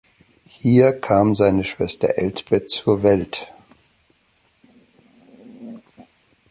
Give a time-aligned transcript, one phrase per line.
[0.47, 3.49] Hier kam seine Schwester Elsbeth zur Welt.